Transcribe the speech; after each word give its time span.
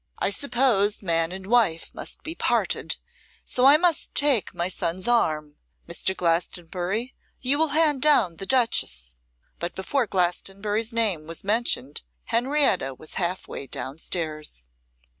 I 0.17 0.31
suppose 0.31 1.03
man 1.03 1.31
and 1.31 1.45
wife 1.45 1.91
must 1.93 2.23
be 2.23 2.33
parted, 2.33 2.97
so 3.45 3.65
I 3.67 3.77
must 3.77 4.15
take 4.15 4.51
my 4.51 4.67
son's 4.67 5.07
arm; 5.07 5.57
Mr. 5.87 6.17
Glastonbury, 6.17 7.13
you 7.39 7.59
will 7.59 7.67
hand 7.67 8.01
down 8.01 8.37
the 8.37 8.47
duchess.' 8.47 9.21
But 9.59 9.75
before 9.75 10.07
Glastonbury's 10.07 10.91
name 10.91 11.27
was 11.27 11.43
mentioned 11.43 12.01
Henrietta 12.23 12.95
was 12.95 13.13
half 13.21 13.47
way 13.47 13.67
down 13.67 13.99
stairs. 13.99 14.65